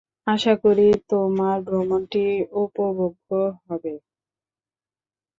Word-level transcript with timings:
আশা 0.27 0.53
করি, 0.63 0.81
তোমার 1.09 1.57
ভ্রমণটি 1.67 2.23
উপভোগ্য 2.63 3.29
হবে। 3.65 3.93